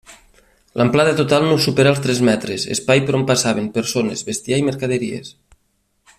[0.79, 5.31] L'amplada total no supera els tres metres, espai per on passaven persones, bestiar i mercaderies.